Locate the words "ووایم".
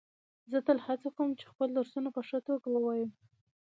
2.71-3.09